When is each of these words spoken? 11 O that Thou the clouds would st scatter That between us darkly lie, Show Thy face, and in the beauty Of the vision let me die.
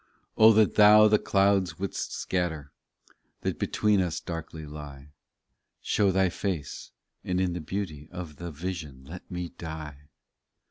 11 0.35 0.35
O 0.37 0.53
that 0.63 0.75
Thou 0.77 1.07
the 1.07 1.19
clouds 1.19 1.77
would 1.77 1.93
st 1.93 2.11
scatter 2.11 2.71
That 3.41 3.59
between 3.59 4.01
us 4.01 4.19
darkly 4.19 4.65
lie, 4.65 5.11
Show 5.79 6.11
Thy 6.11 6.29
face, 6.29 6.89
and 7.23 7.39
in 7.39 7.53
the 7.53 7.61
beauty 7.61 8.09
Of 8.11 8.37
the 8.37 8.49
vision 8.49 9.03
let 9.07 9.29
me 9.29 9.49
die. 9.49 10.07